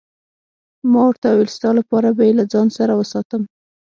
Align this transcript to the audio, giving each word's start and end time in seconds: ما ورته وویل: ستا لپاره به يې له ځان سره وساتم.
ما 0.91 1.01
ورته 1.07 1.27
وویل: 1.29 1.49
ستا 1.57 1.69
لپاره 1.79 2.07
به 2.17 2.23
يې 2.27 2.33
له 2.39 2.45
ځان 2.53 2.67
سره 2.77 2.93
وساتم. 2.99 3.41